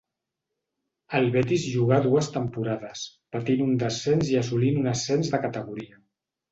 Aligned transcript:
Al 1.19 1.27
Betis 1.35 1.65
jugà 1.75 1.99
dues 2.07 2.31
temporades, 2.39 3.05
patint 3.37 3.65
un 3.69 3.79
descens 3.87 4.35
i 4.35 4.43
assolint 4.45 4.85
un 4.85 4.95
ascens 4.99 5.35
de 5.37 5.47
categoria. 5.49 6.07